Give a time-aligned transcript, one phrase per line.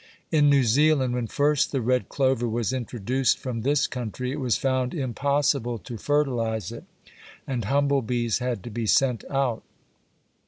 [0.31, 4.57] In New Zealand, when first the red clover was introduced from this country, it was
[4.57, 6.85] found impossible to fertilize it,
[7.45, 9.61] and humble bees had to be sent out.